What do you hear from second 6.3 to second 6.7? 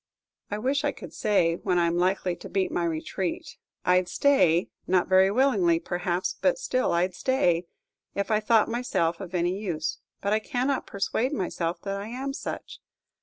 but